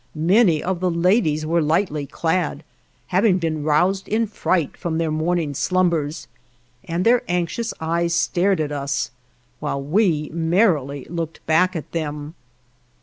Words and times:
Many 0.15 0.63
of 0.63 0.79
the 0.79 0.89
ladies 0.89 1.45
were 1.45 1.61
lightly 1.61 2.07
clad, 2.07 2.63
having 3.09 3.37
been 3.37 3.61
roused 3.63 4.07
in 4.07 4.25
fright 4.25 4.75
from 4.75 4.97
their 4.97 5.11
morning 5.11 5.53
slumbers, 5.53 6.27
and 6.83 7.05
their 7.05 7.21
anxious 7.27 7.71
eyes 7.79 8.15
stared 8.15 8.59
at 8.59 8.71
us, 8.71 9.11
while 9.59 9.79
we 9.79 10.31
merrily 10.33 11.05
looked 11.07 11.45
back 11.45 11.75
at 11.75 11.91
them. 11.91 12.33